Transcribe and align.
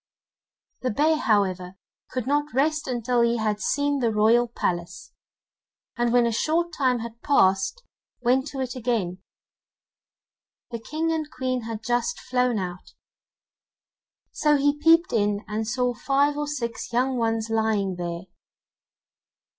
The 0.81 0.89
bear, 0.89 1.15
however, 1.17 1.75
could 2.09 2.25
not 2.25 2.55
rest 2.55 2.87
until 2.87 3.21
he 3.21 3.37
had 3.37 3.61
seen 3.61 3.99
the 3.99 4.09
royal 4.11 4.47
palace, 4.47 5.11
and 5.95 6.11
when 6.11 6.25
a 6.25 6.31
short 6.31 6.73
time 6.73 7.01
had 7.01 7.21
passed, 7.21 7.83
went 8.19 8.47
to 8.47 8.59
it 8.61 8.75
again. 8.75 9.19
The 10.71 10.79
King 10.79 11.11
and 11.11 11.29
Queen 11.29 11.65
had 11.65 11.83
just 11.83 12.19
flown 12.19 12.57
out, 12.57 12.93
so 14.31 14.57
he 14.57 14.75
peeped 14.79 15.13
in 15.13 15.45
and 15.47 15.67
saw 15.67 15.93
five 15.93 16.35
or 16.35 16.47
six 16.47 16.91
young 16.91 17.15
ones 17.19 17.51
lying 17.51 17.97
there. 17.97 18.23